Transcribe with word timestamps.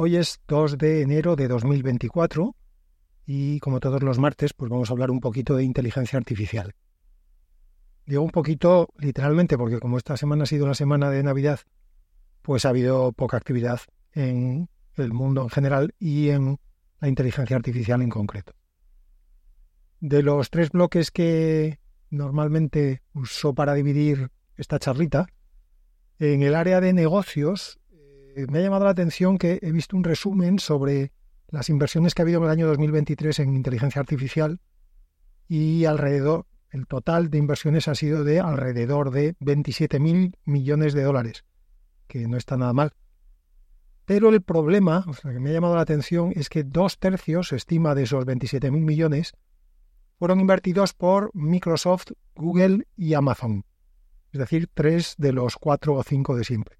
Hoy 0.00 0.14
es 0.14 0.40
2 0.46 0.78
de 0.78 1.02
enero 1.02 1.34
de 1.34 1.48
2024 1.48 2.54
y 3.26 3.58
como 3.58 3.80
todos 3.80 4.00
los 4.00 4.20
martes, 4.20 4.52
pues 4.52 4.70
vamos 4.70 4.88
a 4.88 4.92
hablar 4.92 5.10
un 5.10 5.18
poquito 5.18 5.56
de 5.56 5.64
inteligencia 5.64 6.16
artificial. 6.16 6.76
Digo 8.06 8.22
un 8.22 8.30
poquito 8.30 8.90
literalmente 8.96 9.58
porque 9.58 9.80
como 9.80 9.98
esta 9.98 10.16
semana 10.16 10.44
ha 10.44 10.46
sido 10.46 10.68
la 10.68 10.74
semana 10.74 11.10
de 11.10 11.24
Navidad, 11.24 11.58
pues 12.42 12.64
ha 12.64 12.68
habido 12.68 13.10
poca 13.10 13.38
actividad 13.38 13.80
en 14.12 14.68
el 14.94 15.12
mundo 15.12 15.42
en 15.42 15.48
general 15.48 15.92
y 15.98 16.28
en 16.28 16.60
la 17.00 17.08
inteligencia 17.08 17.56
artificial 17.56 18.00
en 18.00 18.10
concreto. 18.10 18.52
De 19.98 20.22
los 20.22 20.50
tres 20.50 20.70
bloques 20.70 21.10
que 21.10 21.80
normalmente 22.08 23.02
uso 23.14 23.52
para 23.52 23.74
dividir 23.74 24.30
esta 24.56 24.78
charlita, 24.78 25.26
en 26.20 26.44
el 26.44 26.54
área 26.54 26.80
de 26.80 26.92
negocios 26.92 27.80
me 28.46 28.58
ha 28.58 28.62
llamado 28.62 28.84
la 28.84 28.90
atención 28.90 29.38
que 29.38 29.58
he 29.62 29.72
visto 29.72 29.96
un 29.96 30.04
resumen 30.04 30.58
sobre 30.58 31.12
las 31.48 31.68
inversiones 31.70 32.14
que 32.14 32.22
ha 32.22 32.24
habido 32.24 32.38
en 32.38 32.44
el 32.44 32.50
año 32.50 32.66
2023 32.68 33.40
en 33.40 33.56
inteligencia 33.56 34.00
artificial 34.00 34.60
y 35.48 35.86
alrededor, 35.86 36.46
el 36.70 36.86
total 36.86 37.30
de 37.30 37.38
inversiones 37.38 37.88
ha 37.88 37.94
sido 37.94 38.22
de 38.22 38.40
alrededor 38.40 39.10
de 39.10 39.34
27.000 39.36 40.34
millones 40.44 40.92
de 40.92 41.02
dólares, 41.02 41.44
que 42.06 42.28
no 42.28 42.36
está 42.36 42.58
nada 42.58 42.74
mal. 42.74 42.92
Pero 44.04 44.28
el 44.28 44.42
problema, 44.42 45.04
o 45.06 45.14
sea, 45.14 45.32
que 45.32 45.40
me 45.40 45.50
ha 45.50 45.54
llamado 45.54 45.74
la 45.74 45.82
atención, 45.82 46.32
es 46.34 46.48
que 46.48 46.64
dos 46.64 46.98
tercios, 46.98 47.48
se 47.48 47.56
estima, 47.56 47.94
de 47.94 48.04
esos 48.04 48.24
27.000 48.26 48.70
millones, 48.70 49.32
fueron 50.18 50.40
invertidos 50.40 50.92
por 50.92 51.30
Microsoft, 51.34 52.12
Google 52.34 52.86
y 52.96 53.14
Amazon. 53.14 53.64
Es 54.32 54.40
decir, 54.40 54.68
tres 54.72 55.14
de 55.16 55.32
los 55.32 55.56
cuatro 55.56 55.94
o 55.94 56.02
cinco 56.02 56.36
de 56.36 56.44
siempre. 56.44 56.78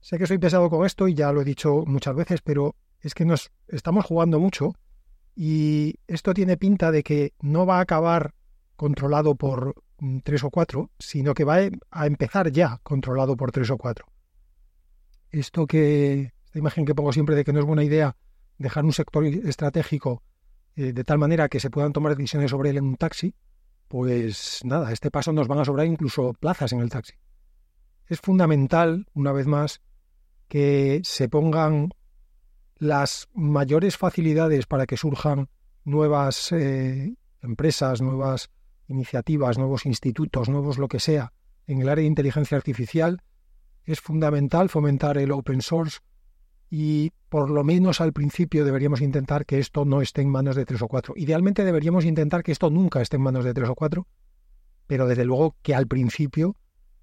Sé 0.00 0.18
que 0.18 0.26
soy 0.26 0.38
pesado 0.38 0.70
con 0.70 0.86
esto 0.86 1.08
y 1.08 1.14
ya 1.14 1.32
lo 1.32 1.42
he 1.42 1.44
dicho 1.44 1.84
muchas 1.86 2.14
veces, 2.14 2.40
pero 2.42 2.74
es 3.00 3.14
que 3.14 3.24
nos 3.24 3.50
estamos 3.68 4.04
jugando 4.04 4.40
mucho 4.40 4.74
y 5.34 5.96
esto 6.06 6.34
tiene 6.34 6.56
pinta 6.56 6.90
de 6.90 7.02
que 7.02 7.34
no 7.40 7.66
va 7.66 7.78
a 7.78 7.82
acabar 7.82 8.34
controlado 8.76 9.34
por 9.34 9.74
mm, 9.98 10.18
tres 10.20 10.42
o 10.44 10.50
cuatro, 10.50 10.90
sino 10.98 11.34
que 11.34 11.44
va 11.44 11.58
a 11.90 12.06
empezar 12.06 12.50
ya 12.50 12.80
controlado 12.82 13.36
por 13.36 13.52
tres 13.52 13.70
o 13.70 13.76
cuatro. 13.76 14.06
Esto 15.30 15.66
que, 15.66 16.32
esta 16.44 16.58
imagen 16.58 16.84
que 16.84 16.94
pongo 16.94 17.12
siempre 17.12 17.36
de 17.36 17.44
que 17.44 17.52
no 17.52 17.60
es 17.60 17.66
buena 17.66 17.84
idea 17.84 18.16
dejar 18.58 18.84
un 18.84 18.92
sector 18.92 19.24
estratégico 19.24 20.22
eh, 20.76 20.92
de 20.92 21.04
tal 21.04 21.18
manera 21.18 21.48
que 21.48 21.60
se 21.60 21.70
puedan 21.70 21.92
tomar 21.92 22.16
decisiones 22.16 22.50
sobre 22.50 22.70
él 22.70 22.78
en 22.78 22.84
un 22.84 22.96
taxi, 22.96 23.34
pues 23.88 24.60
nada, 24.64 24.92
este 24.92 25.10
paso 25.10 25.32
nos 25.32 25.48
van 25.48 25.58
a 25.58 25.64
sobrar 25.64 25.86
incluso 25.86 26.32
plazas 26.34 26.72
en 26.72 26.80
el 26.80 26.90
taxi. 26.90 27.14
Es 28.06 28.20
fundamental, 28.20 29.06
una 29.14 29.32
vez 29.32 29.46
más, 29.46 29.80
que 30.50 31.00
se 31.04 31.28
pongan 31.28 31.90
las 32.76 33.28
mayores 33.34 33.96
facilidades 33.96 34.66
para 34.66 34.84
que 34.84 34.96
surjan 34.96 35.48
nuevas 35.84 36.50
eh, 36.50 37.14
empresas, 37.40 38.02
nuevas 38.02 38.50
iniciativas, 38.88 39.58
nuevos 39.58 39.86
institutos, 39.86 40.48
nuevos 40.48 40.76
lo 40.76 40.88
que 40.88 40.98
sea 40.98 41.32
en 41.68 41.80
el 41.80 41.88
área 41.88 42.02
de 42.02 42.08
inteligencia 42.08 42.56
artificial. 42.56 43.22
Es 43.84 44.00
fundamental 44.00 44.68
fomentar 44.68 45.18
el 45.18 45.30
open 45.30 45.62
source 45.62 46.00
y 46.68 47.12
por 47.28 47.48
lo 47.48 47.62
menos 47.62 48.00
al 48.00 48.12
principio 48.12 48.64
deberíamos 48.64 49.02
intentar 49.02 49.46
que 49.46 49.60
esto 49.60 49.84
no 49.84 50.02
esté 50.02 50.22
en 50.22 50.30
manos 50.30 50.56
de 50.56 50.66
tres 50.66 50.82
o 50.82 50.88
cuatro. 50.88 51.14
Idealmente 51.16 51.64
deberíamos 51.64 52.04
intentar 52.04 52.42
que 52.42 52.50
esto 52.50 52.70
nunca 52.70 53.00
esté 53.00 53.18
en 53.18 53.22
manos 53.22 53.44
de 53.44 53.54
tres 53.54 53.68
o 53.68 53.76
cuatro, 53.76 54.08
pero 54.88 55.06
desde 55.06 55.24
luego 55.24 55.54
que 55.62 55.76
al 55.76 55.86
principio 55.86 56.56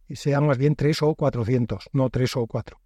sean 0.09 0.47
más 0.47 0.57
bien 0.57 0.75
tres 0.75 1.01
o 1.01 1.15
cuatrocientos, 1.15 1.89
no 1.93 2.09
tres 2.09 2.35
o 2.35 2.45
cuatro. 2.45 2.81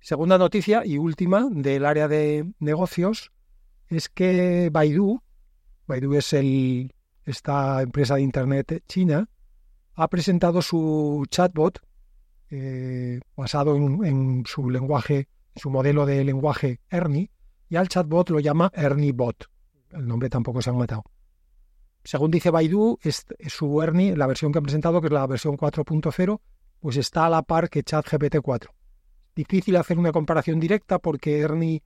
Segunda 0.00 0.38
noticia 0.38 0.84
y 0.86 0.96
última 0.96 1.46
del 1.50 1.84
área 1.84 2.08
de 2.08 2.50
negocios 2.58 3.32
es 3.88 4.08
que 4.08 4.70
Baidu, 4.72 5.20
Baidu 5.86 6.14
es 6.14 6.32
el, 6.32 6.94
esta 7.26 7.82
empresa 7.82 8.14
de 8.14 8.22
Internet 8.22 8.82
china, 8.88 9.28
ha 9.94 10.08
presentado 10.08 10.62
su 10.62 11.26
chatbot 11.28 11.80
eh, 12.48 13.20
basado 13.36 13.76
en, 13.76 14.42
su 14.46 14.70
lenguaje, 14.70 15.28
su 15.54 15.68
modelo 15.68 16.06
de 16.06 16.24
lenguaje 16.24 16.80
Ernie, 16.88 17.30
y 17.68 17.76
al 17.76 17.88
chatbot 17.88 18.30
lo 18.30 18.40
llama 18.40 18.72
Ernie 18.74 19.12
Bot. 19.12 19.50
El 19.90 20.08
nombre 20.08 20.30
tampoco 20.30 20.62
se 20.62 20.70
ha 20.70 20.72
matado. 20.72 21.04
Según 22.04 22.30
dice 22.30 22.48
Baidu, 22.48 22.98
es, 23.02 23.26
su 23.48 23.82
Ernie, 23.82 24.16
la 24.16 24.26
versión 24.26 24.50
que 24.50 24.60
ha 24.60 24.62
presentado, 24.62 25.02
que 25.02 25.08
es 25.08 25.12
la 25.12 25.26
versión 25.26 25.58
4.0, 25.58 26.40
pues 26.80 26.96
está 26.96 27.26
a 27.26 27.30
la 27.30 27.42
par 27.42 27.68
que 27.68 27.82
ChatGPT 27.82 28.38
4 28.42 28.79
difícil 29.40 29.76
hacer 29.76 29.98
una 29.98 30.12
comparación 30.12 30.60
directa 30.60 30.98
porque 30.98 31.40
Ernie 31.40 31.82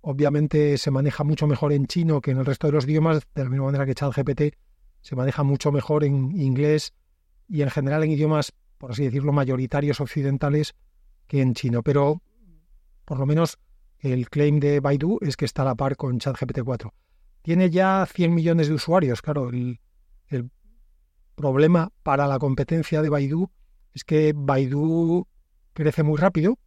obviamente 0.00 0.76
se 0.78 0.90
maneja 0.90 1.24
mucho 1.24 1.46
mejor 1.46 1.72
en 1.72 1.86
chino 1.86 2.20
que 2.20 2.32
en 2.32 2.38
el 2.38 2.46
resto 2.46 2.66
de 2.66 2.72
los 2.72 2.84
idiomas, 2.84 3.22
de 3.34 3.44
la 3.44 3.50
misma 3.50 3.66
manera 3.66 3.86
que 3.86 3.94
ChatGPT 3.94 4.56
se 5.00 5.16
maneja 5.16 5.42
mucho 5.42 5.72
mejor 5.72 6.04
en 6.04 6.38
inglés 6.40 6.92
y 7.48 7.62
en 7.62 7.70
general 7.70 8.02
en 8.04 8.10
idiomas, 8.10 8.52
por 8.78 8.92
así 8.92 9.04
decirlo, 9.04 9.32
mayoritarios 9.32 10.00
occidentales 10.00 10.74
que 11.26 11.40
en 11.40 11.54
chino. 11.54 11.82
Pero 11.82 12.22
por 13.04 13.18
lo 13.18 13.26
menos 13.26 13.58
el 13.98 14.28
claim 14.28 14.58
de 14.58 14.80
Baidu 14.80 15.18
es 15.20 15.36
que 15.36 15.44
está 15.44 15.62
a 15.62 15.66
la 15.66 15.74
par 15.74 15.96
con 15.96 16.18
ChatGPT 16.18 16.62
4. 16.64 16.92
Tiene 17.42 17.70
ya 17.70 18.06
100 18.06 18.34
millones 18.34 18.68
de 18.68 18.74
usuarios. 18.74 19.22
Claro, 19.22 19.48
el, 19.50 19.80
el 20.28 20.50
problema 21.34 21.92
para 22.02 22.26
la 22.26 22.38
competencia 22.38 23.00
de 23.00 23.08
Baidu 23.08 23.50
es 23.94 24.04
que 24.04 24.32
Baidu 24.34 25.26
crece 25.72 26.02
muy 26.02 26.18
rápido 26.18 26.58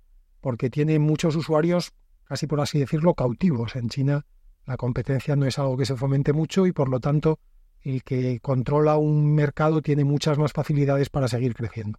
porque 0.43 0.69
tiene 0.69 0.99
muchos 0.99 1.37
usuarios, 1.37 1.93
casi 2.25 2.47
por 2.47 2.59
así 2.59 2.77
decirlo, 2.77 3.13
cautivos. 3.13 3.77
En 3.77 3.87
China 3.87 4.25
la 4.65 4.75
competencia 4.75 5.37
no 5.37 5.45
es 5.45 5.57
algo 5.57 5.77
que 5.77 5.85
se 5.85 5.95
fomente 5.95 6.33
mucho 6.33 6.67
y 6.67 6.73
por 6.73 6.89
lo 6.89 6.99
tanto 6.99 7.39
el 7.81 8.03
que 8.03 8.41
controla 8.41 8.97
un 8.97 9.33
mercado 9.33 9.81
tiene 9.81 10.03
muchas 10.03 10.37
más 10.37 10.51
facilidades 10.51 11.09
para 11.09 11.29
seguir 11.29 11.53
creciendo. 11.53 11.97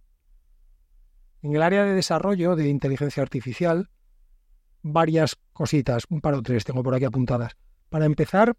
En 1.41 1.55
el 1.55 1.63
área 1.63 1.83
de 1.85 1.93
desarrollo 1.93 2.55
de 2.55 2.69
inteligencia 2.69 3.23
artificial, 3.23 3.89
varias 4.83 5.37
cositas, 5.51 6.03
un 6.09 6.21
par 6.21 6.35
o 6.35 6.43
tres 6.43 6.65
tengo 6.65 6.83
por 6.83 6.93
aquí 6.93 7.05
apuntadas. 7.05 7.57
Para 7.89 8.05
empezar, 8.05 8.55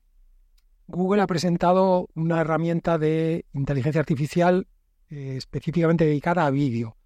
Google 0.88 1.22
ha 1.22 1.28
presentado 1.28 2.08
una 2.14 2.40
herramienta 2.40 2.98
de 2.98 3.44
inteligencia 3.52 4.00
artificial 4.00 4.66
eh, 5.10 5.34
específicamente 5.36 6.04
dedicada 6.04 6.44
a 6.44 6.50
vídeo 6.50 6.96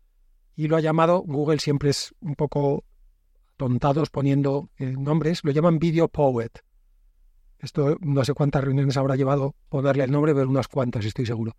y 0.56 0.68
lo 0.68 0.76
ha 0.76 0.80
llamado, 0.80 1.22
Google 1.22 1.58
siempre 1.58 1.90
es 1.90 2.14
un 2.20 2.34
poco 2.34 2.84
tontados 3.56 4.10
poniendo 4.10 4.70
eh, 4.78 4.94
nombres, 4.96 5.40
lo 5.44 5.52
llaman 5.52 5.78
Video 5.78 6.08
Poet. 6.08 6.50
Esto 7.58 7.98
no 8.00 8.24
sé 8.24 8.32
cuántas 8.32 8.64
reuniones 8.64 8.96
habrá 8.96 9.16
llevado 9.16 9.54
ponerle 9.68 10.04
el 10.04 10.10
nombre, 10.10 10.34
pero 10.34 10.48
unas 10.48 10.68
cuantas 10.68 11.04
estoy 11.04 11.26
seguro. 11.26 11.54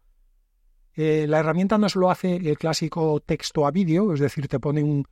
Eh, 0.96 1.26
la 1.28 1.40
herramienta 1.40 1.78
no 1.78 1.88
solo 1.90 2.10
hace 2.10 2.36
el 2.36 2.58
clásico 2.58 3.20
texto 3.22 3.66
a 3.66 3.72
vídeo, 3.72 4.14
es 4.14 4.20
decir, 4.20 4.48
te 4.48 4.60
pone 4.60 4.84
un, 4.84 5.06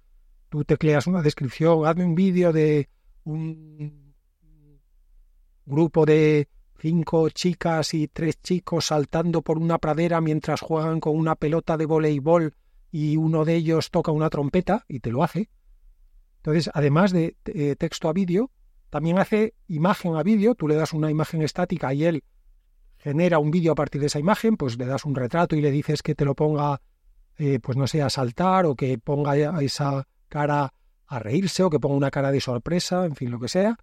tú 0.50 0.66
tecleas 0.66 1.08
una 1.08 1.22
descripción, 1.22 1.86
hazme 1.86 2.06
un 2.06 2.16
vídeo 2.16 2.52
de 2.52 2.90
un 3.24 4.14
grupo 5.66 6.06
de 6.06 6.48
cinco 6.80 7.30
chicas 7.30 7.94
y 7.94 8.08
tres 8.08 8.42
chicos 8.42 8.86
saltando 8.88 9.42
por 9.42 9.58
una 9.58 9.78
pradera 9.78 10.20
mientras 10.22 10.62
juegan 10.62 11.00
con 11.00 11.16
una 11.16 11.36
pelota 11.36 11.78
de 11.78 11.86
voleibol 11.86 12.56
y 12.92 13.18
uno 13.18 13.46
de 13.46 13.56
ellos 13.56 13.92
toca 13.92 14.12
una 14.12 14.30
trompeta 14.30 14.86
y 14.88 15.00
te 15.00 15.12
lo 15.12 15.24
hace. 15.24 15.50
Entonces, 16.38 16.70
además 16.74 17.12
de 17.12 17.36
eh, 17.46 17.76
texto 17.76 18.10
a 18.10 18.14
vídeo, 18.14 18.52
también 18.90 19.20
hace 19.20 19.54
imagen 19.68 20.16
a 20.16 20.24
vídeo. 20.24 20.56
Tú 20.56 20.68
le 20.68 20.76
das 20.76 20.94
una 20.94 21.12
imagen 21.12 21.42
estática 21.42 21.94
y 21.94 22.06
él 22.06 22.24
genera 22.98 23.40
un 23.40 23.52
vídeo 23.52 23.72
a 23.72 23.76
partir 23.76 24.02
de 24.02 24.08
esa 24.08 24.20
imagen, 24.20 24.58
pues 24.58 24.78
le 24.78 24.86
das 24.86 25.06
un 25.06 25.16
retrato 25.16 25.56
y 25.56 25.62
le 25.62 25.72
dices 25.72 26.02
que 26.02 26.16
te 26.16 26.26
lo 26.26 26.36
ponga, 26.36 26.82
eh, 27.38 27.60
pues 27.60 27.78
no 27.78 27.88
sé, 27.88 28.02
a 28.02 28.10
saltar 28.10 28.66
o 28.66 28.76
que 28.76 28.98
ponga 28.98 29.38
esa 29.62 30.08
cara 30.28 30.74
a 31.08 31.20
reírse 31.20 31.64
o 31.64 31.70
que 31.70 31.80
ponga 31.80 31.96
una 31.96 32.12
cara 32.12 32.31
de 32.31 32.42
sorpresa, 32.42 33.06
en 33.06 33.16
fin, 33.16 33.31
lo 33.31 33.40
que 33.40 33.48
sea. 33.48 33.78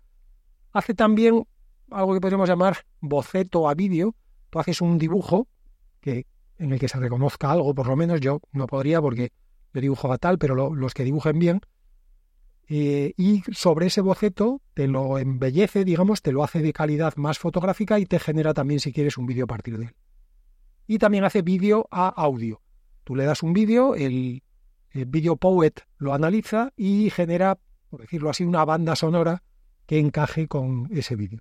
Hace 0.72 0.94
también 0.94 1.46
algo 1.90 2.14
que 2.14 2.20
podríamos 2.20 2.48
llamar 2.48 2.78
boceto 3.00 3.68
a 3.68 3.74
vídeo. 3.74 4.14
Tú 4.50 4.58
haces 4.58 4.80
un 4.80 4.98
dibujo 4.98 5.48
que 6.00 6.26
en 6.58 6.72
el 6.72 6.78
que 6.78 6.88
se 6.88 6.98
reconozca 6.98 7.50
algo, 7.50 7.74
por 7.74 7.86
lo 7.86 7.96
menos 7.96 8.20
yo 8.20 8.40
no 8.52 8.66
podría 8.66 9.00
porque 9.00 9.32
yo 9.74 9.80
dibujo 9.80 10.08
fatal, 10.08 10.38
pero 10.38 10.74
los 10.74 10.94
que 10.94 11.04
dibujen 11.04 11.38
bien, 11.38 11.60
eh, 12.68 13.14
y 13.16 13.42
sobre 13.52 13.86
ese 13.86 14.00
boceto 14.00 14.60
te 14.74 14.88
lo 14.88 15.18
embellece, 15.18 15.84
digamos, 15.84 16.22
te 16.22 16.32
lo 16.32 16.42
hace 16.42 16.60
de 16.62 16.72
calidad 16.72 17.14
más 17.16 17.38
fotográfica 17.38 17.98
y 18.00 18.06
te 18.06 18.18
genera 18.18 18.54
también, 18.54 18.80
si 18.80 18.92
quieres, 18.92 19.18
un 19.18 19.26
vídeo 19.26 19.44
a 19.44 19.48
partir 19.48 19.78
de 19.78 19.84
él. 19.86 19.94
Y 20.86 20.98
también 20.98 21.24
hace 21.24 21.42
vídeo 21.42 21.86
a 21.90 22.08
audio. 22.08 22.60
Tú 23.04 23.14
le 23.14 23.24
das 23.24 23.42
un 23.42 23.52
vídeo, 23.52 23.94
el, 23.94 24.42
el 24.90 25.06
Video 25.06 25.36
Poet 25.36 25.74
lo 25.98 26.12
analiza 26.12 26.72
y 26.76 27.10
genera, 27.10 27.58
por 27.88 28.00
decirlo 28.00 28.30
así, 28.30 28.44
una 28.44 28.64
banda 28.64 28.96
sonora 28.96 29.42
que 29.86 30.00
encaje 30.00 30.48
con 30.48 30.88
ese 30.90 31.14
vídeo. 31.14 31.40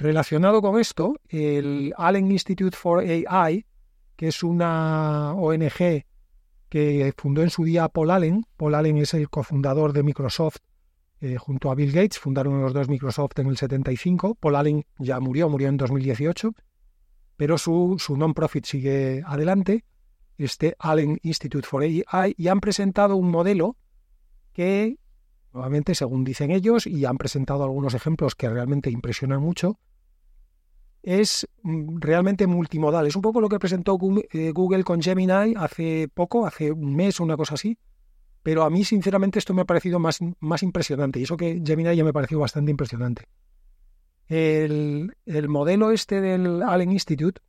Relacionado 0.00 0.62
con 0.62 0.80
esto, 0.80 1.20
el 1.28 1.92
Allen 1.98 2.32
Institute 2.32 2.74
for 2.74 3.00
AI, 3.00 3.66
que 4.16 4.28
es 4.28 4.42
una 4.42 5.34
ONG 5.34 6.06
que 6.70 7.12
fundó 7.18 7.42
en 7.42 7.50
su 7.50 7.64
día 7.64 7.86
Paul 7.90 8.10
Allen. 8.10 8.46
Paul 8.56 8.76
Allen 8.76 8.96
es 8.96 9.12
el 9.12 9.28
cofundador 9.28 9.92
de 9.92 10.02
Microsoft 10.02 10.56
eh, 11.20 11.36
junto 11.36 11.70
a 11.70 11.74
Bill 11.74 11.92
Gates. 11.92 12.18
Fundaron 12.18 12.62
los 12.62 12.72
dos 12.72 12.88
Microsoft 12.88 13.38
en 13.40 13.48
el 13.48 13.58
75. 13.58 14.36
Paul 14.36 14.56
Allen 14.56 14.86
ya 14.98 15.20
murió, 15.20 15.50
murió 15.50 15.68
en 15.68 15.76
2018, 15.76 16.54
pero 17.36 17.58
su, 17.58 17.96
su 17.98 18.16
non-profit 18.16 18.64
sigue 18.64 19.22
adelante, 19.26 19.84
este 20.38 20.76
Allen 20.78 21.18
Institute 21.22 21.68
for 21.68 21.82
AI, 21.82 22.34
y 22.38 22.48
han 22.48 22.60
presentado 22.60 23.16
un 23.16 23.30
modelo 23.30 23.76
que, 24.54 24.96
nuevamente, 25.52 25.94
según 25.94 26.24
dicen 26.24 26.52
ellos, 26.52 26.86
y 26.86 27.04
han 27.04 27.18
presentado 27.18 27.64
algunos 27.64 27.92
ejemplos 27.92 28.34
que 28.34 28.48
realmente 28.48 28.90
impresionan 28.90 29.42
mucho, 29.42 29.78
es 31.02 31.48
mm, 31.62 31.98
realmente 32.00 32.46
multimodal. 32.46 33.06
Es 33.06 33.16
un 33.16 33.22
poco 33.22 33.40
lo 33.40 33.48
que 33.48 33.58
presentó 33.58 33.98
eh, 34.32 34.50
Google 34.52 34.84
con 34.84 35.02
Gemini 35.02 35.54
hace 35.56 36.08
poco, 36.12 36.46
hace 36.46 36.72
un 36.72 36.94
mes 36.94 37.20
o 37.20 37.24
una 37.24 37.36
cosa 37.36 37.54
así. 37.54 37.78
Pero 38.42 38.62
a 38.62 38.70
mí, 38.70 38.84
sinceramente, 38.84 39.38
esto 39.38 39.52
me 39.52 39.62
ha 39.62 39.66
parecido 39.66 39.98
más, 39.98 40.18
más 40.40 40.62
impresionante. 40.62 41.20
Y 41.20 41.24
eso 41.24 41.36
que 41.36 41.62
Gemini 41.64 41.94
ya 41.94 42.04
me 42.04 42.12
pareció 42.12 42.38
bastante 42.38 42.70
impresionante. 42.70 43.24
El, 44.28 45.16
el 45.26 45.48
modelo 45.48 45.90
este 45.90 46.20
del 46.20 46.62
Allen 46.62 46.92
Institute 46.92 47.40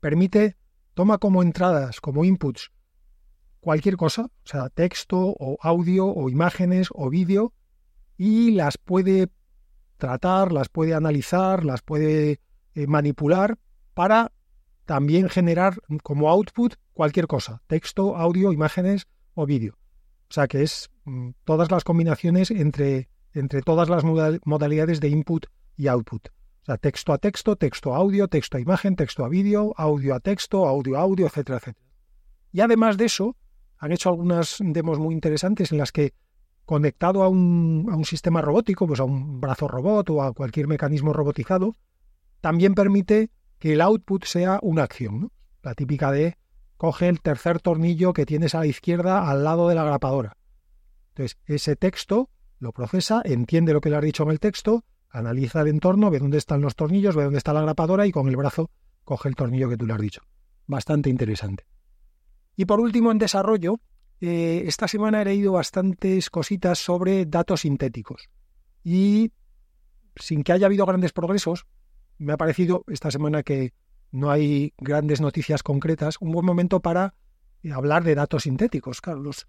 permite, 0.00 0.56
toma 0.94 1.18
como 1.18 1.42
entradas, 1.42 2.00
como 2.00 2.24
inputs, 2.24 2.70
cualquier 3.60 3.96
cosa, 3.96 4.26
o 4.26 4.46
sea, 4.46 4.68
texto 4.70 5.18
o 5.18 5.58
audio 5.60 6.06
o 6.06 6.30
imágenes 6.30 6.88
o 6.92 7.10
vídeo, 7.10 7.52
y 8.16 8.52
las 8.52 8.78
puede 8.78 9.28
tratar, 9.96 10.52
las 10.52 10.68
puede 10.68 10.94
analizar, 10.94 11.64
las 11.64 11.82
puede 11.82 12.40
eh, 12.74 12.86
manipular 12.86 13.58
para 13.94 14.32
también 14.84 15.28
generar 15.28 15.78
como 16.02 16.30
output 16.30 16.74
cualquier 16.92 17.26
cosa, 17.26 17.62
texto, 17.66 18.16
audio, 18.16 18.52
imágenes 18.52 19.06
o 19.34 19.46
vídeo. 19.46 19.76
O 20.28 20.34
sea 20.34 20.46
que 20.46 20.62
es 20.62 20.90
mm, 21.04 21.30
todas 21.44 21.70
las 21.70 21.84
combinaciones 21.84 22.50
entre, 22.50 23.08
entre 23.32 23.62
todas 23.62 23.88
las 23.88 24.04
modalidades 24.04 25.00
de 25.00 25.08
input 25.08 25.46
y 25.76 25.88
output. 25.88 26.28
O 26.28 26.66
sea, 26.66 26.78
texto 26.78 27.12
a 27.12 27.18
texto, 27.18 27.56
texto 27.56 27.94
a 27.94 27.98
audio, 27.98 28.26
texto 28.28 28.56
a 28.56 28.60
imagen, 28.60 28.96
texto 28.96 29.24
a 29.24 29.28
vídeo, 29.28 29.72
audio 29.76 30.14
a 30.14 30.20
texto, 30.20 30.66
audio 30.66 30.96
a 30.96 31.00
audio, 31.00 31.26
etcétera, 31.26 31.58
etcétera. 31.58 31.86
Y 32.52 32.60
además 32.60 32.96
de 32.96 33.04
eso, 33.04 33.36
han 33.78 33.92
hecho 33.92 34.08
algunas 34.08 34.56
demos 34.60 34.98
muy 34.98 35.14
interesantes 35.14 35.70
en 35.70 35.78
las 35.78 35.92
que 35.92 36.14
conectado 36.66 37.22
a 37.22 37.28
un, 37.28 37.88
a 37.90 37.96
un, 37.96 38.04
sistema 38.04 38.42
robótico, 38.42 38.86
pues 38.86 39.00
a 39.00 39.04
un 39.04 39.40
brazo 39.40 39.68
robot 39.68 40.10
o 40.10 40.22
a 40.22 40.32
cualquier 40.32 40.66
mecanismo 40.66 41.12
robotizado, 41.12 41.74
también 42.40 42.74
permite 42.74 43.30
que 43.58 43.72
el 43.72 43.80
output 43.80 44.24
sea 44.24 44.58
una 44.62 44.82
acción. 44.82 45.30
La 45.62 45.74
típica 45.74 46.12
de 46.12 46.36
coge 46.76 47.08
el 47.08 47.20
tercer 47.20 47.60
tornillo 47.60 48.12
que 48.12 48.26
tienes 48.26 48.54
a 48.54 48.60
la 48.60 48.66
izquierda 48.66 49.30
al 49.30 49.44
lado 49.44 49.68
de 49.68 49.74
la 49.74 49.84
grapadora. 49.84 50.36
Entonces, 51.10 51.38
ese 51.46 51.76
texto 51.76 52.28
lo 52.58 52.72
procesa, 52.72 53.22
entiende 53.24 53.72
lo 53.72 53.80
que 53.80 53.90
le 53.90 53.96
has 53.96 54.02
dicho 54.02 54.22
en 54.24 54.30
el 54.30 54.40
texto, 54.40 54.84
analiza 55.08 55.62
el 55.62 55.68
entorno, 55.68 56.10
ve 56.10 56.18
dónde 56.18 56.38
están 56.38 56.60
los 56.60 56.74
tornillos, 56.74 57.16
ve 57.16 57.24
dónde 57.24 57.38
está 57.38 57.52
la 57.52 57.62
grapadora 57.62 58.06
y 58.06 58.12
con 58.12 58.28
el 58.28 58.36
brazo 58.36 58.70
coge 59.04 59.28
el 59.28 59.36
tornillo 59.36 59.68
que 59.68 59.76
tú 59.76 59.86
le 59.86 59.94
has 59.94 60.00
dicho. 60.00 60.22
Bastante 60.66 61.08
interesante. 61.08 61.64
Y 62.56 62.64
por 62.64 62.80
último, 62.80 63.12
en 63.12 63.18
desarrollo, 63.18 63.80
eh, 64.20 64.64
esta 64.66 64.88
semana 64.88 65.22
he 65.22 65.24
leído 65.24 65.52
bastantes 65.52 66.30
cositas 66.30 66.78
sobre 66.78 67.26
datos 67.26 67.62
sintéticos. 67.62 68.28
Y 68.82 69.32
sin 70.16 70.42
que 70.42 70.52
haya 70.52 70.66
habido 70.66 70.86
grandes 70.86 71.12
progresos, 71.12 71.66
me 72.18 72.32
ha 72.32 72.36
parecido 72.36 72.84
esta 72.88 73.10
semana 73.10 73.42
que 73.42 73.74
no 74.10 74.30
hay 74.30 74.72
grandes 74.78 75.20
noticias 75.20 75.62
concretas, 75.62 76.16
un 76.20 76.32
buen 76.32 76.46
momento 76.46 76.80
para 76.80 77.14
eh, 77.62 77.72
hablar 77.72 78.04
de 78.04 78.14
datos 78.14 78.44
sintéticos. 78.44 79.00
Claro, 79.00 79.20
los, 79.20 79.46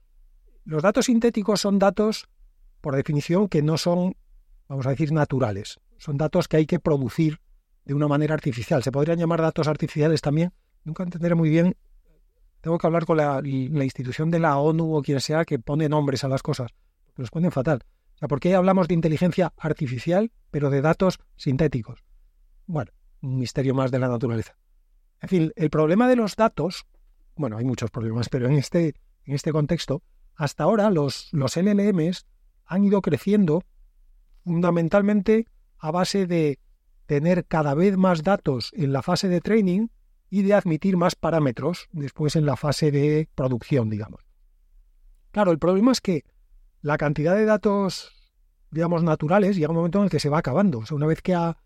los 0.66 0.84
datos 0.84 1.06
sintéticos 1.06 1.62
son 1.62 1.80
datos, 1.80 2.28
por 2.82 2.96
definición, 2.96 3.48
que 3.48 3.62
no 3.62 3.78
son, 3.78 4.16
vamos 4.68 4.86
a 4.86 4.90
decir, 4.90 5.14
naturales. 5.14 5.80
Son 5.98 6.18
datos 6.18 6.48
que 6.48 6.58
hay 6.58 6.66
que 6.66 6.80
producir 6.80 7.40
de 7.86 7.94
una 7.94 8.08
manera 8.08 8.34
artificial. 8.34 8.84
Se 8.84 8.92
podrían 8.92 9.18
llamar 9.18 9.42
datos 9.42 9.68
artificiales 9.68 10.22
también. 10.22 10.52
Nunca 10.84 11.04
entenderé 11.04 11.36
muy 11.36 11.50
bien 11.50 11.76
tengo 12.68 12.80
que 12.80 12.88
hablar 12.88 13.06
con 13.06 13.16
la, 13.16 13.42
institución 13.46 14.30
de 14.30 14.40
la 14.40 14.58
ONU 14.58 14.98
o 14.98 15.02
quien 15.02 15.22
sea 15.22 15.46
que 15.46 15.58
pone 15.58 15.88
nombres 15.88 16.26
a 16.26 16.28
las 16.28 16.44
cosas, 16.44 16.72
los 17.16 17.32
ponen 17.32 17.50
fatal. 17.50 17.86
¿por 18.28 18.42
qué 18.42 18.56
hablamos 18.56 18.90
de 18.90 18.94
inteligencia 18.94 19.54
artificial, 19.56 20.34
pero 20.52 20.70
de 20.70 20.82
datos 20.82 21.18
sintéticos? 21.38 22.04
Bueno, 22.66 22.92
un 23.22 23.38
misterio 23.40 23.74
más 23.74 23.90
de 23.90 24.00
la 24.00 24.10
naturaleza. 24.10 24.58
En 25.22 25.30
fin, 25.30 25.54
el 25.56 25.70
problema 25.70 26.10
de 26.10 26.18
los 26.18 26.36
datos, 26.36 26.86
bueno, 27.38 27.56
hay 27.56 27.64
muchos 27.64 27.90
problemas, 27.90 28.28
pero 28.28 28.48
en 28.48 28.58
este, 28.58 28.96
en 29.24 29.34
este 29.34 29.54
contexto, 29.54 30.04
hasta 30.36 30.66
ahora 30.66 30.90
los, 30.90 31.30
los 31.32 31.56
LLMs 31.56 32.26
han 32.66 32.84
ido 32.84 33.02
creciendo 33.02 33.64
fundamentalmente 34.44 35.48
a 35.78 35.92
base 35.92 36.28
de 36.28 36.60
tener 37.06 37.46
cada 37.46 37.76
vez 37.76 37.96
más 37.96 38.24
datos 38.24 38.72
en 38.76 38.92
la 38.92 39.04
fase 39.04 39.30
de 39.30 39.40
training 39.40 39.88
y 40.30 40.42
de 40.42 40.54
admitir 40.54 40.98
más 40.98 41.16
parámetros 41.16 41.88
después 41.92 42.36
en 42.36 42.46
la 42.46 42.56
fase 42.56 42.92
de 42.92 43.30
producción, 43.36 43.90
digamos. 43.90 44.22
Claro, 45.32 45.52
el 45.52 45.60
problema 45.60 45.92
es 45.92 46.02
que 46.02 46.26
la 46.82 46.98
cantidad 46.98 47.36
de 47.36 47.46
datos, 47.46 48.12
digamos, 48.72 49.04
naturales 49.04 49.56
llega 49.56 49.70
un 49.70 49.78
momento 49.78 50.00
en 50.00 50.06
el 50.06 50.10
que 50.10 50.20
se 50.20 50.30
va 50.30 50.40
acabando. 50.40 50.80
O 50.80 50.86
sea, 50.86 50.96
una 50.96 51.08
vez 51.08 51.22
que 51.22 51.36
a 51.36 51.58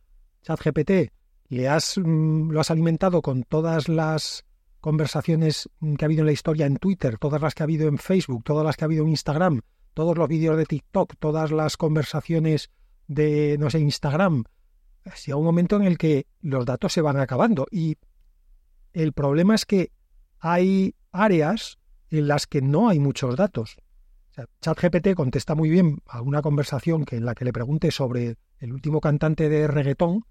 ChatGPT 0.44 1.12
le 1.50 1.68
has, 1.68 1.98
mm, 1.98 2.52
lo 2.52 2.60
has 2.60 2.72
alimentado 2.72 3.22
con 3.22 3.44
todas 3.44 3.90
las 3.90 4.46
conversaciones 4.80 5.69
que 5.98 6.06
ha 6.06 6.08
habido 6.08 6.22
en 6.22 6.28
la 6.28 6.31
historia 6.31 6.66
en 6.66 6.78
Twitter, 6.78 7.18
todas 7.18 7.42
las 7.42 7.54
que 7.54 7.63
ha 7.63 7.66
habido 7.66 7.88
en 7.88 7.98
Facebook, 7.98 8.44
todas 8.44 8.66
las 8.66 8.75
que 8.75 8.84
ha 8.84 8.88
habido 8.88 9.04
en 9.04 9.10
Instagram, 9.10 9.62
todos 9.94 10.18
los 10.18 10.28
vídeos 10.28 10.58
de 10.58 10.66
TikTok, 10.66 11.16
todas 11.19 11.52
las 11.52 11.78
conversaciones 11.78 12.72
de, 13.08 13.58
no 13.60 13.69
sé, 13.69 13.80
Instagram, 13.80 14.44
llega 15.25 15.38
un 15.38 15.46
momento 15.46 15.75
en 15.75 15.84
el 15.84 15.98
que 15.98 16.28
los 16.42 16.66
datos 16.66 16.94
se 16.94 17.02
van 17.02 17.18
acabando 17.18 17.68
y 17.72 17.98
el 18.93 19.13
problema 19.13 19.55
es 19.55 19.65
que 19.65 19.91
hay 20.39 20.95
áreas 21.11 21.77
en 22.09 22.27
las 22.27 22.47
que 22.47 22.61
no 22.61 22.89
hay 22.89 22.99
muchos 22.99 23.35
datos. 23.35 23.77
ChatGPT 24.61 25.13
contesta 25.13 25.55
muy 25.55 25.69
bien 25.69 25.99
a 26.07 26.21
una 26.21 26.41
conversación 26.41 27.05
que 27.05 27.17
en 27.17 27.25
la 27.25 27.35
que 27.35 27.45
le 27.45 27.53
pregunte 27.53 27.91
sobre 27.91 28.38
el 28.59 28.73
último 28.73 29.01
cantante 29.01 29.49
de 29.49 29.67
reggaetón, 29.67 30.25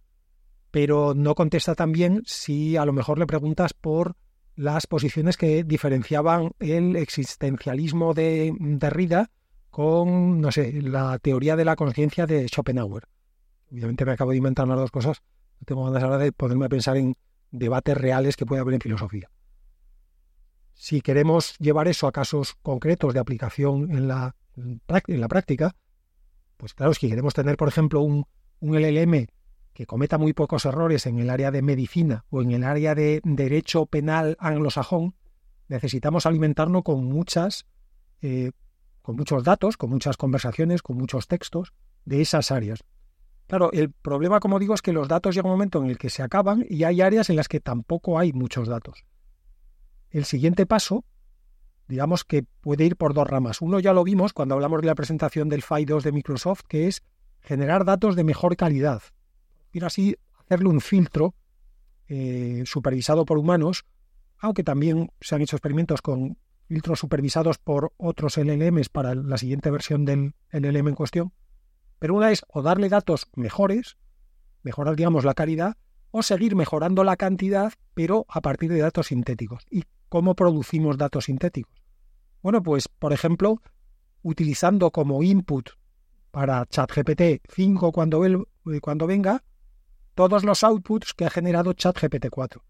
pero 0.71 1.15
no 1.15 1.35
contesta 1.35 1.75
tan 1.75 1.93
bien 1.93 2.23
si 2.25 2.77
a 2.77 2.85
lo 2.85 2.93
mejor 2.93 3.19
le 3.19 3.27
preguntas 3.27 3.73
por 3.73 4.17
las 4.57 4.87
posiciones 4.87 5.37
que 5.37 5.65
diferenciaban 5.65 6.53
el 6.59 6.97
existencialismo 6.97 8.15
de 8.15 8.53
Derrida 8.59 9.31
con, 9.71 10.41
no 10.41 10.51
sé, 10.51 10.83
la 10.83 11.19
teoría 11.19 11.57
de 11.57 11.65
la 11.65 11.77
conciencia 11.77 12.27
de 12.27 12.47
Schopenhauer. 12.49 13.05
Obviamente 13.71 14.05
me 14.05 14.13
acabo 14.13 14.33
de 14.33 14.39
inventar 14.39 14.67
las 14.67 14.79
dos 14.79 14.91
cosas. 14.91 15.23
No 15.61 15.65
tengo 15.65 15.85
ganas 15.85 16.03
ahora 16.03 16.19
de 16.19 16.33
ponerme 16.33 16.67
a 16.67 16.69
pensar 16.69 16.97
en 16.97 17.17
debates 17.51 17.97
reales 17.97 18.37
que 18.37 18.47
puede 18.47 18.61
haber 18.61 18.75
en 18.75 18.81
filosofía. 18.81 19.31
Si 20.75 21.01
queremos 21.01 21.57
llevar 21.59 21.89
eso 21.89 22.07
a 22.07 22.13
casos 22.13 22.55
concretos 22.63 23.13
de 23.13 23.21
aplicación 23.21 23.91
en 23.91 24.09
la, 24.09 24.35
práctica, 25.29 25.77
pues 26.57 26.75
claro, 26.75 26.95
si 26.95 27.09
queremos 27.09 27.35
tener, 27.35 27.57
por 27.57 27.69
ejemplo, 27.69 28.01
un, 28.01 28.27
un 28.61 28.81
LLM 28.81 29.27
que 29.73 29.87
cometa 29.87 30.19
muy 30.19 30.33
pocos 30.33 30.65
errores 30.65 31.07
en 31.07 31.19
el 31.19 31.31
área 31.31 31.51
de 31.51 31.63
medicina 31.63 32.25
o 32.31 32.43
en 32.43 32.51
el 32.53 32.65
área 32.65 32.95
de 32.95 33.21
derecho 33.25 33.87
penal 33.87 34.37
anglosajón, 34.41 35.15
necesitamos 35.69 36.27
alimentarnos 36.27 36.83
con 36.83 37.05
muchas, 37.05 37.67
eh, 38.21 38.53
con 39.03 39.17
muchos 39.17 39.45
datos, 39.45 39.77
con 39.77 39.91
muchas 39.91 40.17
conversaciones, 40.17 40.83
con 40.83 40.97
muchos 40.97 41.29
textos 41.29 41.73
de 42.05 42.21
esas 42.21 42.51
áreas. 42.51 42.85
Claro, 43.51 43.73
el 43.73 43.91
problema, 43.91 44.39
como 44.39 44.61
digo, 44.61 44.75
es 44.75 44.81
que 44.81 44.93
los 44.93 45.09
datos 45.09 45.35
llega 45.35 45.49
un 45.49 45.55
momento 45.55 45.83
en 45.83 45.91
el 45.91 45.99
que 45.99 46.09
se 46.09 46.23
acaban 46.23 46.65
y 46.71 46.85
hay 46.85 47.01
áreas 47.01 47.31
en 47.31 47.37
las 47.37 47.49
que 47.49 47.59
tampoco 47.59 48.17
hay 48.17 48.33
muchos 48.33 48.69
datos. 48.69 49.05
El 50.11 50.25
siguiente 50.25 50.67
paso, 50.67 51.05
digamos 51.89 52.23
que 52.23 52.45
puede 52.45 52.85
ir 52.85 52.95
por 52.95 53.13
dos 53.13 53.27
ramas. 53.27 53.61
Uno 53.61 53.81
ya 53.81 53.93
lo 53.93 54.05
vimos 54.05 54.33
cuando 54.33 54.55
hablamos 54.55 54.83
de 54.83 54.87
la 54.87 54.95
presentación 54.95 55.49
del 55.49 55.63
FI 55.63 55.85
2 55.85 56.05
de 56.05 56.13
Microsoft, 56.13 56.61
que 56.69 56.87
es 56.87 57.03
generar 57.41 57.85
datos 57.85 58.15
de 58.15 58.23
mejor 58.23 58.57
calidad. 58.57 59.03
Y 59.73 59.83
así 59.83 60.15
hacerle 60.45 60.69
un 60.69 60.81
filtro 60.81 61.35
eh, 62.07 62.63
supervisado 62.67 63.25
por 63.25 63.37
humanos, 63.37 63.85
aunque 64.39 64.63
también 64.63 65.11
se 65.21 65.35
han 65.35 65.43
hecho 65.43 65.57
experimentos 65.57 66.03
con 66.03 66.39
filtros 66.69 67.01
supervisados 67.01 67.59
por 67.59 67.95
otros 67.97 68.37
LLMs 68.37 68.91
para 68.91 69.17
la 69.17 69.39
siguiente 69.39 69.73
versión 69.73 70.05
del 70.05 70.37
LLM 70.53 70.87
en 70.87 70.95
cuestión 70.95 71.33
pero 72.01 72.17
una 72.17 72.33
es 72.33 72.43
o 72.49 72.63
darle 72.63 72.89
datos 72.89 73.29
mejores, 73.37 73.97
mejorar, 74.65 74.97
digamos, 74.97 75.25
la 75.25 75.35
calidad, 75.35 75.77
o 76.11 76.25
seguir 76.25 76.57
mejorando 76.57 77.05
la 77.05 77.17
cantidad, 77.17 77.73
pero 77.95 78.27
a 78.29 78.41
partir 78.41 78.73
de 78.73 78.81
datos 78.81 79.07
sintéticos. 79.07 79.65
¿Y 79.71 79.85
cómo 80.09 80.35
producimos 80.35 80.99
datos 80.99 81.27
sintéticos? 81.27 81.81
Bueno, 82.43 82.61
pues, 82.63 82.89
por 82.89 83.13
ejemplo, 83.13 83.63
utilizando 84.23 84.91
como 84.91 85.23
input 85.23 85.71
para 86.33 86.67
ChatGPT 86.67 87.47
5 87.49 87.93
cuando, 87.93 88.21
cuando 88.81 89.07
venga, 89.07 89.45
todos 90.15 90.43
los 90.43 90.65
outputs 90.65 91.15
que 91.15 91.27
ha 91.27 91.31
generado 91.31 91.73
ChatGPT 91.75 92.29
4. 92.31 92.65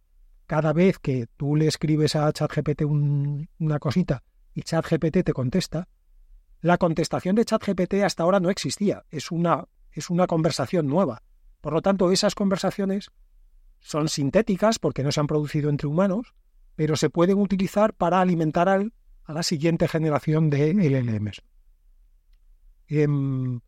cada 0.51 0.73
vez 0.73 0.99
que 0.99 1.29
tú 1.37 1.55
le 1.55 1.69
escribes 1.69 2.17
a 2.17 2.33
ChatGPT 2.33 2.83
una 2.83 3.79
cosita 3.79 4.25
y 4.53 4.63
ChatGPT 4.63 5.23
te 5.23 5.33
contesta, 5.33 5.87
la 6.61 6.79
contestación 6.79 7.37
de 7.37 7.45
ChatGPT 7.45 7.95
hasta 8.05 8.23
ahora 8.23 8.41
no 8.41 8.51
existía, 8.51 9.05
es 9.11 9.31
una, 9.31 9.67
es 9.93 10.11
una 10.11 10.27
conversación 10.27 10.87
nueva. 10.87 11.23
Por 11.61 11.73
lo 11.73 11.83
tanto, 11.83 12.11
esas 12.11 12.35
conversaciones 12.35 13.11
son 13.81 14.09
sintéticas 14.09 14.79
porque 14.79 15.03
no 15.03 15.13
se 15.13 15.21
han 15.21 15.27
producido 15.27 15.71
entre 15.71 15.89
humanos, 15.89 16.35
pero 16.77 16.97
se 16.97 17.11
pueden 17.11 17.39
utilizar 17.39 17.95
para 17.95 18.21
alimentar 18.21 18.69
al, 18.69 18.93
a 19.25 19.33
la 19.33 19.43
siguiente 19.43 19.89
generación 19.89 20.51
de 20.51 20.75
LLMs. 20.75 21.43
Em, 22.89 23.61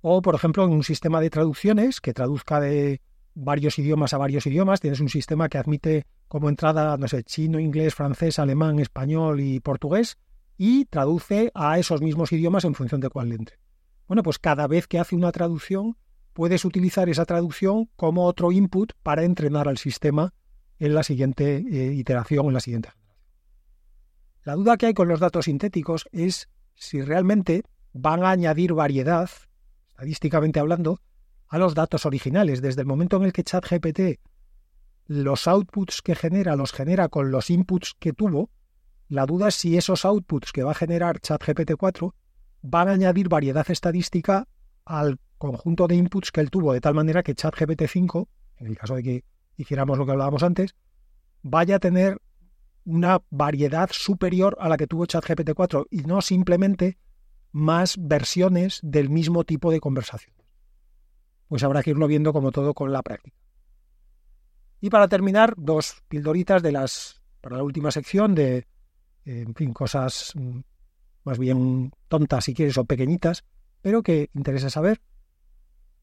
o, 0.00 0.20
por 0.20 0.34
ejemplo, 0.34 0.64
en 0.64 0.72
un 0.72 0.84
sistema 0.84 1.20
de 1.20 1.30
traducciones 1.30 2.00
que 2.00 2.12
traduzca 2.12 2.60
de 2.60 3.00
varios 3.34 3.78
idiomas 3.78 4.12
a 4.12 4.18
varios 4.18 4.46
idiomas, 4.46 4.80
tienes 4.80 5.00
un 5.00 5.08
sistema 5.08 5.48
que 5.48 5.58
admite 5.58 6.06
como 6.28 6.48
entrada, 6.48 6.96
no 6.96 7.08
sé, 7.08 7.22
chino, 7.24 7.60
inglés, 7.60 7.94
francés, 7.94 8.38
alemán, 8.38 8.78
español 8.78 9.40
y 9.40 9.60
portugués, 9.60 10.18
y 10.56 10.84
traduce 10.86 11.50
a 11.54 11.78
esos 11.78 12.00
mismos 12.00 12.32
idiomas 12.32 12.64
en 12.64 12.74
función 12.74 13.00
de 13.00 13.08
cuál 13.08 13.28
le 13.30 13.36
entre. 13.36 13.58
Bueno, 14.06 14.22
pues 14.22 14.38
cada 14.38 14.66
vez 14.66 14.86
que 14.86 14.98
hace 14.98 15.16
una 15.16 15.32
traducción, 15.32 15.96
puedes 16.32 16.64
utilizar 16.64 17.08
esa 17.08 17.24
traducción 17.24 17.90
como 17.96 18.26
otro 18.26 18.52
input 18.52 18.92
para 19.02 19.24
entrenar 19.24 19.68
al 19.68 19.78
sistema 19.78 20.34
en 20.78 20.94
la 20.94 21.02
siguiente 21.02 21.56
eh, 21.56 21.92
iteración, 21.94 22.46
en 22.46 22.54
la 22.54 22.60
siguiente 22.60 22.90
La 24.44 24.54
duda 24.54 24.76
que 24.76 24.86
hay 24.86 24.94
con 24.94 25.08
los 25.08 25.20
datos 25.20 25.44
sintéticos 25.44 26.08
es 26.12 26.48
si 26.74 27.02
realmente 27.02 27.62
van 27.92 28.24
a 28.24 28.30
añadir 28.30 28.72
variedad, 28.72 29.30
estadísticamente 29.88 30.58
hablando, 30.58 31.00
a 31.48 31.58
los 31.58 31.74
datos 31.74 32.06
originales. 32.06 32.62
Desde 32.62 32.80
el 32.80 32.86
momento 32.86 33.18
en 33.18 33.24
el 33.24 33.32
que 33.32 33.44
ChatGPT 33.44 34.18
los 35.06 35.46
outputs 35.46 36.00
que 36.00 36.14
genera 36.14 36.56
los 36.56 36.72
genera 36.72 37.08
con 37.08 37.30
los 37.30 37.50
inputs 37.50 37.94
que 37.98 38.12
tuvo, 38.12 38.50
la 39.12 39.26
duda 39.26 39.48
es 39.48 39.56
si 39.56 39.76
esos 39.76 40.06
outputs 40.06 40.52
que 40.52 40.62
va 40.62 40.70
a 40.70 40.74
generar 40.74 41.20
ChatGPT 41.20 41.72
4 41.76 42.14
van 42.62 42.88
a 42.88 42.92
añadir 42.92 43.28
variedad 43.28 43.70
estadística 43.70 44.48
al 44.86 45.18
conjunto 45.36 45.86
de 45.86 45.96
inputs 45.96 46.32
que 46.32 46.40
él 46.40 46.50
tuvo, 46.50 46.72
de 46.72 46.80
tal 46.80 46.94
manera 46.94 47.22
que 47.22 47.34
ChatGPT 47.34 47.82
5, 47.88 48.28
en 48.60 48.66
el 48.68 48.78
caso 48.78 48.94
de 48.94 49.02
que 49.02 49.24
hiciéramos 49.58 49.98
lo 49.98 50.06
que 50.06 50.12
hablábamos 50.12 50.42
antes, 50.42 50.74
vaya 51.42 51.76
a 51.76 51.78
tener 51.78 52.22
una 52.86 53.20
variedad 53.28 53.90
superior 53.92 54.56
a 54.58 54.70
la 54.70 54.78
que 54.78 54.86
tuvo 54.86 55.04
ChatGPT 55.04 55.52
4 55.54 55.88
y 55.90 56.04
no 56.04 56.22
simplemente 56.22 56.96
más 57.50 57.96
versiones 57.98 58.80
del 58.82 59.10
mismo 59.10 59.44
tipo 59.44 59.70
de 59.70 59.80
conversación. 59.80 60.34
Pues 61.48 61.62
habrá 61.62 61.82
que 61.82 61.90
irlo 61.90 62.06
viendo 62.06 62.32
como 62.32 62.50
todo 62.50 62.72
con 62.72 62.90
la 62.92 63.02
práctica. 63.02 63.36
Y 64.80 64.88
para 64.88 65.06
terminar, 65.06 65.52
dos 65.58 66.02
pildoritas 66.08 66.62
de 66.62 66.72
las 66.72 67.20
para 67.42 67.58
la 67.58 67.62
última 67.62 67.90
sección 67.90 68.34
de 68.34 68.66
en 69.24 69.54
fin, 69.54 69.72
cosas 69.72 70.32
mm, 70.34 70.60
más 71.24 71.38
bien 71.38 71.92
tontas, 72.08 72.44
si 72.44 72.54
quieres, 72.54 72.76
o 72.78 72.84
pequeñitas, 72.84 73.44
pero 73.80 74.02
que 74.02 74.30
interesa 74.34 74.70
saber. 74.70 75.00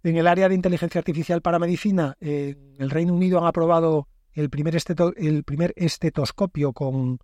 En 0.03 0.15
el 0.15 0.27
área 0.27 0.47
de 0.47 0.55
inteligencia 0.55 0.99
artificial 0.99 1.41
para 1.41 1.59
medicina, 1.59 2.15
en 2.21 2.75
el 2.79 2.89
Reino 2.89 3.13
Unido 3.13 3.39
han 3.39 3.47
aprobado 3.47 4.07
el 4.31 4.49
primer, 4.49 4.77
el 5.17 5.43
primer 5.43 5.73
estetoscopio 5.75 6.71
con 6.71 7.19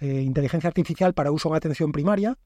eh, 0.00 0.20
inteligencia 0.20 0.68
artificial 0.68 1.14
para 1.14 1.32
uso 1.32 1.48
en 1.48 1.56
atención 1.56 1.92
primaria. 1.92 2.38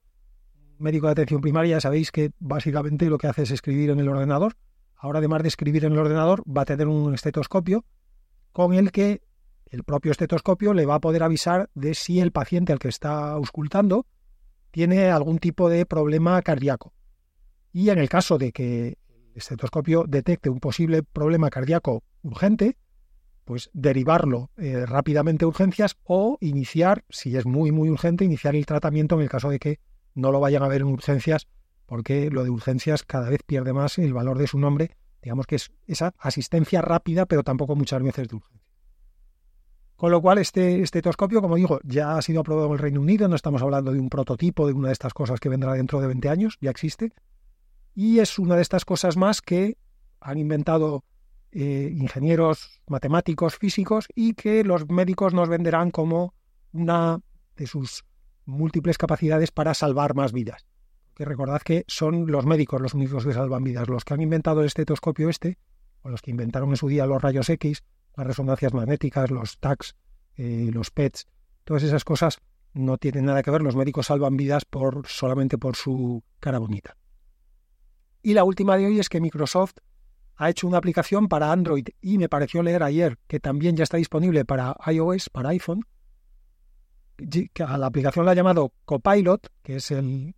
Médico 0.78 1.06
de 1.06 1.12
atención 1.12 1.40
primaria, 1.40 1.80
sabéis 1.80 2.12
que 2.12 2.30
básicamente 2.38 3.08
lo 3.08 3.18
que 3.18 3.26
hace 3.26 3.42
es 3.42 3.50
escribir 3.50 3.90
en 3.90 4.00
el 4.00 4.08
ordenador. 4.08 4.56
Ahora, 4.94 5.18
además 5.18 5.42
de 5.42 5.48
escribir 5.48 5.84
en 5.84 5.92
el 5.92 5.98
ordenador, 5.98 6.42
va 6.44 6.62
a 6.62 6.66
tener 6.66 6.86
un 6.86 7.14
estetoscopio 7.14 7.84
con 8.52 8.72
el 8.72 8.92
que 8.92 9.22
el 9.76 9.84
propio 9.84 10.10
estetoscopio 10.10 10.72
le 10.72 10.86
va 10.86 10.96
a 10.96 11.00
poder 11.00 11.22
avisar 11.22 11.68
de 11.74 11.94
si 11.94 12.20
el 12.20 12.32
paciente 12.32 12.72
al 12.72 12.78
que 12.78 12.88
está 12.88 13.30
auscultando 13.32 14.06
tiene 14.70 15.10
algún 15.10 15.38
tipo 15.38 15.68
de 15.68 15.84
problema 15.84 16.40
cardíaco. 16.42 16.94
Y 17.72 17.90
en 17.90 17.98
el 17.98 18.08
caso 18.08 18.38
de 18.38 18.52
que 18.52 18.88
el 18.88 19.32
estetoscopio 19.34 20.04
detecte 20.08 20.48
un 20.48 20.60
posible 20.60 21.02
problema 21.02 21.50
cardíaco 21.50 22.02
urgente, 22.22 22.78
pues 23.44 23.70
derivarlo 23.74 24.50
eh, 24.56 24.86
rápidamente 24.86 25.44
a 25.44 25.48
urgencias 25.48 25.96
o 26.04 26.38
iniciar, 26.40 27.04
si 27.10 27.36
es 27.36 27.44
muy, 27.44 27.70
muy 27.70 27.90
urgente, 27.90 28.24
iniciar 28.24 28.56
el 28.56 28.64
tratamiento 28.64 29.16
en 29.16 29.22
el 29.22 29.28
caso 29.28 29.50
de 29.50 29.58
que 29.58 29.78
no 30.14 30.32
lo 30.32 30.40
vayan 30.40 30.62
a 30.62 30.68
ver 30.68 30.80
en 30.80 30.88
urgencias, 30.88 31.48
porque 31.84 32.30
lo 32.30 32.44
de 32.44 32.50
urgencias 32.50 33.02
cada 33.02 33.28
vez 33.28 33.42
pierde 33.44 33.74
más 33.74 33.98
el 33.98 34.14
valor 34.14 34.38
de 34.38 34.46
su 34.46 34.58
nombre. 34.58 34.96
Digamos 35.22 35.46
que 35.46 35.56
es 35.56 35.70
esa 35.86 36.14
asistencia 36.18 36.80
rápida, 36.80 37.26
pero 37.26 37.42
tampoco 37.42 37.76
muchas 37.76 38.02
veces 38.02 38.28
de 38.28 38.36
urgencia. 38.36 38.55
Con 39.96 40.10
lo 40.10 40.20
cual, 40.20 40.38
este 40.38 40.82
estetoscopio, 40.82 41.40
como 41.40 41.56
digo, 41.56 41.80
ya 41.82 42.16
ha 42.16 42.22
sido 42.22 42.40
aprobado 42.40 42.66
en 42.68 42.72
el 42.74 42.78
Reino 42.78 43.00
Unido, 43.00 43.28
no 43.28 43.36
estamos 43.36 43.62
hablando 43.62 43.92
de 43.92 43.98
un 43.98 44.10
prototipo 44.10 44.66
de 44.66 44.74
una 44.74 44.88
de 44.88 44.92
estas 44.92 45.14
cosas 45.14 45.40
que 45.40 45.48
vendrá 45.48 45.72
dentro 45.72 46.00
de 46.00 46.06
20 46.06 46.28
años, 46.28 46.58
ya 46.60 46.70
existe. 46.70 47.12
Y 47.94 48.18
es 48.18 48.38
una 48.38 48.56
de 48.56 48.62
estas 48.62 48.84
cosas 48.84 49.16
más 49.16 49.40
que 49.40 49.78
han 50.20 50.36
inventado 50.36 51.04
eh, 51.52 51.90
ingenieros, 51.96 52.82
matemáticos, 52.86 53.56
físicos 53.56 54.08
y 54.14 54.34
que 54.34 54.62
los 54.64 54.86
médicos 54.90 55.32
nos 55.32 55.48
venderán 55.48 55.90
como 55.90 56.34
una 56.72 57.20
de 57.56 57.66
sus 57.66 58.04
múltiples 58.44 58.98
capacidades 58.98 59.50
para 59.50 59.72
salvar 59.72 60.14
más 60.14 60.32
vidas. 60.32 60.66
Que 61.14 61.24
recordad 61.24 61.62
que 61.62 61.84
son 61.88 62.30
los 62.30 62.44
médicos 62.44 62.82
los 62.82 62.92
únicos 62.92 63.24
que 63.24 63.32
salvan 63.32 63.64
vidas. 63.64 63.88
Los 63.88 64.04
que 64.04 64.12
han 64.12 64.20
inventado 64.20 64.60
el 64.60 64.66
estetoscopio 64.66 65.30
este, 65.30 65.56
o 66.02 66.10
los 66.10 66.20
que 66.20 66.30
inventaron 66.30 66.68
en 66.68 66.76
su 66.76 66.88
día 66.88 67.06
los 67.06 67.22
rayos 67.22 67.48
X, 67.48 67.82
las 68.16 68.26
resonancias 68.26 68.72
magnéticas, 68.72 69.30
los 69.30 69.58
TACs, 69.58 69.94
eh, 70.36 70.70
los 70.72 70.90
PETs, 70.90 71.26
todas 71.64 71.82
esas 71.82 72.04
cosas 72.04 72.38
no 72.72 72.98
tienen 72.98 73.26
nada 73.26 73.42
que 73.42 73.50
ver. 73.50 73.62
Los 73.62 73.76
médicos 73.76 74.06
salvan 74.06 74.36
vidas 74.36 74.64
por, 74.64 75.06
solamente 75.06 75.58
por 75.58 75.76
su 75.76 76.22
cara 76.40 76.58
bonita. 76.58 76.96
Y 78.22 78.34
la 78.34 78.44
última 78.44 78.76
de 78.76 78.86
hoy 78.86 78.98
es 78.98 79.08
que 79.08 79.20
Microsoft 79.20 79.74
ha 80.36 80.50
hecho 80.50 80.66
una 80.66 80.78
aplicación 80.78 81.28
para 81.28 81.52
Android 81.52 81.86
y 82.00 82.18
me 82.18 82.28
pareció 82.28 82.62
leer 82.62 82.82
ayer 82.82 83.18
que 83.26 83.40
también 83.40 83.76
ya 83.76 83.84
está 83.84 83.96
disponible 83.96 84.44
para 84.44 84.76
iOS, 84.86 85.30
para 85.30 85.50
iPhone. 85.50 85.84
A 87.66 87.78
la 87.78 87.86
aplicación 87.86 88.26
la 88.26 88.32
ha 88.32 88.34
llamado 88.34 88.72
Copilot, 88.84 89.48
que 89.62 89.76
es 89.76 89.90
el 89.90 90.34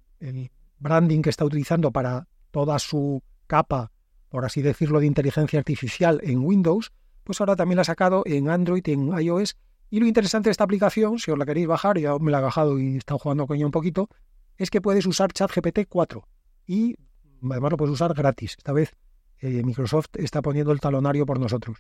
branding 0.79 1.23
que 1.23 1.31
está 1.31 1.45
utilizando 1.45 1.91
para 1.91 2.29
toda 2.53 2.79
su 2.79 3.23
capa, 3.49 3.91
por 4.29 4.45
así 4.45 4.63
decirlo, 4.63 5.01
de 5.01 5.07
inteligencia 5.07 5.59
artificial 5.59 6.21
en 6.23 6.39
Windows 6.39 6.93
pues 7.29 7.43
ahora 7.43 7.57
también 7.57 7.77
la 7.77 7.83
ha 7.83 7.85
sacado 7.85 8.23
en 8.25 8.49
Android 8.49 8.83
y 8.87 8.93
en 8.93 9.09
iOS. 9.21 9.59
Y 9.91 10.01
lo 10.01 10.07
interesante 10.07 10.49
de 10.49 10.53
esta 10.53 10.65
aplicación, 10.65 11.19
si 11.19 11.31
os 11.31 11.37
la 11.37 11.45
queréis 11.45 11.67
bajar, 11.67 11.99
ya 11.99 12.19
me 12.19 12.31
la 12.31 12.39
he 12.39 12.41
bajado 12.41 12.79
y 12.79 12.95
he 12.95 12.97
estado 12.97 13.19
jugando 13.19 13.47
con 13.47 13.55
ella 13.55 13.67
un 13.67 13.71
poquito, 13.71 14.09
es 14.57 14.71
que 14.71 14.81
puedes 14.81 15.05
usar 15.05 15.31
ChatGPT 15.31 15.81
4 15.91 16.27
y 16.67 16.97
además 17.43 17.73
lo 17.73 17.77
puedes 17.77 17.93
usar 17.93 18.15
gratis. 18.15 18.55
Esta 18.57 18.73
vez 18.73 18.97
eh, 19.41 19.63
Microsoft 19.63 20.07
está 20.15 20.41
poniendo 20.41 20.73
el 20.73 20.81
talonario 20.81 21.27
por 21.27 21.39
nosotros. 21.39 21.77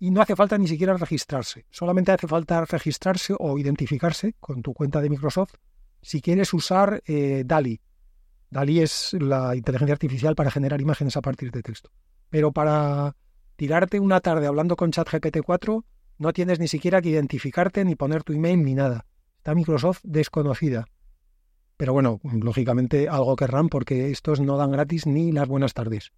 Y 0.00 0.10
no 0.10 0.20
hace 0.20 0.34
falta 0.34 0.58
ni 0.58 0.66
siquiera 0.66 0.96
registrarse, 0.96 1.66
solamente 1.70 2.10
hace 2.10 2.26
falta 2.26 2.64
registrarse 2.64 3.32
o 3.38 3.56
identificarse 3.60 4.34
con 4.40 4.60
tu 4.60 4.74
cuenta 4.74 5.00
de 5.00 5.08
Microsoft 5.08 5.54
si 6.02 6.20
quieres 6.20 6.52
usar 6.52 7.00
eh, 7.06 7.44
DALI. 7.46 7.80
DALI 8.50 8.80
es 8.80 9.12
la 9.20 9.54
inteligencia 9.54 9.92
artificial 9.92 10.34
para 10.34 10.50
generar 10.50 10.80
imágenes 10.80 11.16
a 11.16 11.20
partir 11.20 11.52
de 11.52 11.62
texto. 11.62 11.92
Pero 12.28 12.50
para 12.50 13.14
tirarte 13.56 14.00
una 14.00 14.20
tarde 14.20 14.46
hablando 14.46 14.76
con 14.76 14.90
ChatGPT 14.90 15.38
4, 15.44 15.84
no 16.18 16.32
tienes 16.32 16.60
ni 16.60 16.68
siquiera 16.68 17.02
que 17.02 17.10
identificarte 17.10 17.84
ni 17.84 17.94
poner 17.94 18.22
tu 18.22 18.32
email 18.32 18.62
ni 18.62 18.74
nada. 18.74 19.06
Está 19.38 19.54
Microsoft 19.54 20.00
desconocida. 20.04 20.86
Pero 21.76 21.92
bueno, 21.92 22.20
lógicamente 22.22 23.08
algo 23.08 23.36
querrán 23.36 23.68
porque 23.68 24.10
estos 24.10 24.40
no 24.40 24.56
dan 24.56 24.72
gratis 24.72 25.06
ni 25.06 25.32
las 25.32 25.48
buenas 25.48 25.74
tardes. 25.74 26.12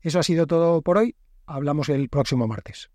Eso 0.00 0.18
ha 0.18 0.22
sido 0.22 0.46
todo 0.46 0.82
por 0.82 0.98
hoy. 0.98 1.16
Hablamos 1.46 1.88
el 1.88 2.08
próximo 2.08 2.46
martes. 2.46 2.90